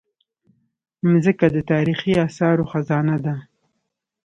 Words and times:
مځکه 1.11 1.45
د 1.55 1.57
تاریخي 1.71 2.11
اثارو 2.27 2.69
خزانه 2.71 3.17
ده. 3.25 3.35